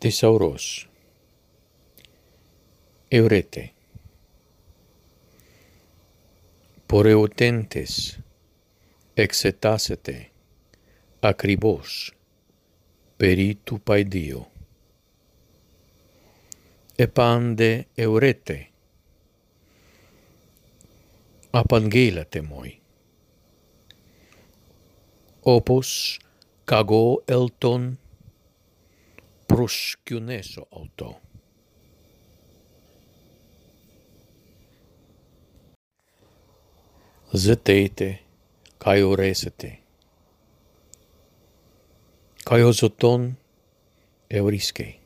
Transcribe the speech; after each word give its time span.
Thesauros 0.00 0.88
Eurete. 3.10 3.74
Por 6.86 7.06
eutentes 7.06 8.18
exetasete 9.14 10.30
acribos 11.20 12.14
peritu 13.18 13.78
paedio 13.78 14.48
Epande 16.96 17.88
eurete. 17.94 18.72
Apangelate 21.52 22.40
moi 22.40 22.80
opus 25.44 26.18
cago 26.64 27.22
elton 27.26 27.98
Roșchiuneșo 29.60 30.66
auto. 30.70 31.20
Zeteite, 37.32 38.22
kai 38.78 39.02
oresete. 39.02 39.82
Kai 42.44 42.62
ozoton 42.62 43.38
euriskei. 44.26 44.99